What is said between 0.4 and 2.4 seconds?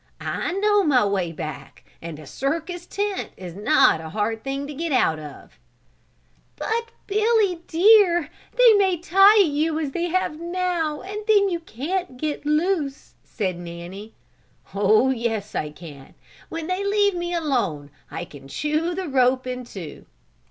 know my way back and a